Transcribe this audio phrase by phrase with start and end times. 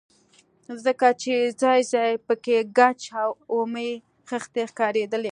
[0.85, 3.89] ځکه چې ځاى ځاى پکښې ګچ او اومې
[4.27, 5.29] خښتې ښکارېدلې.